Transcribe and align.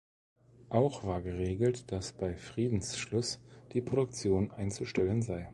Auch 0.69 1.03
war 1.03 1.21
geregelt, 1.21 1.91
dass 1.91 2.11
bei 2.11 2.33
Friedensschluss 2.35 3.39
die 3.73 3.81
Produktion 3.81 4.49
einzustellen 4.49 5.21
sei. 5.21 5.47